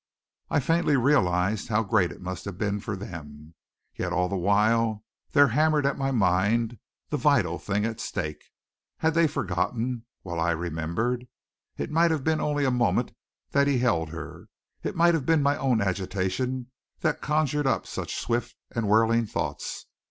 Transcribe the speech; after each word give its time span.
I 0.49 0.59
faintly 0.59 0.97
realized 0.97 1.67
how 1.67 1.83
great 1.83 2.11
it 2.11 2.21
must 2.23 2.45
have 2.45 2.57
been 2.57 2.79
for 2.79 2.95
them, 2.95 3.53
yet 3.95 4.11
all 4.11 4.27
the 4.29 4.35
while 4.35 5.03
there 5.33 5.49
hammered 5.49 5.85
at 5.85 5.95
my 5.95 6.09
mind 6.09 6.79
the 7.09 7.17
vital 7.17 7.59
thing 7.59 7.85
at 7.85 7.99
stake. 7.99 8.45
Had 8.97 9.13
they 9.13 9.27
forgotten, 9.27 10.05
while 10.23 10.39
I 10.39 10.53
remembered? 10.53 11.27
It 11.77 11.91
might 11.91 12.09
have 12.09 12.23
been 12.23 12.41
only 12.41 12.65
a 12.65 12.71
moment 12.71 13.11
that 13.51 13.67
he 13.67 13.77
held 13.77 14.09
her. 14.09 14.47
It 14.81 14.95
might 14.95 15.13
have 15.13 15.27
been 15.27 15.43
my 15.43 15.55
own 15.55 15.81
agitation 15.81 16.71
that 17.01 17.21
conjured 17.21 17.67
up 17.67 17.85
such 17.85 18.15
swift 18.17 18.55
and 18.71 18.87
whirling 18.89 19.27
thoughts. 19.27 19.85